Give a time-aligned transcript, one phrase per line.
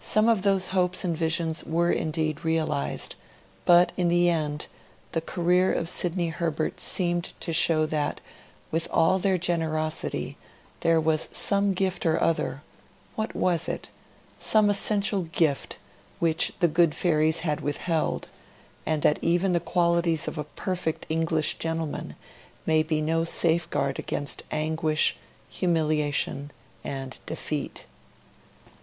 [0.00, 3.16] Some of those hopes and visions were, indeed, realised;
[3.66, 4.66] but, in the end,
[5.12, 8.22] the career of Sidney Herbert seemed to show that,
[8.70, 10.38] with all their generosity,
[10.80, 12.62] there was some gift or other
[13.14, 13.90] what was it?
[14.38, 15.78] some essential gift
[16.18, 18.26] which the good fairies had withheld,
[18.86, 22.16] and that even the qualities of a perfect English gentleman
[22.64, 25.14] may be no safeguard against anguish,
[25.50, 27.84] humiliation, and defeat.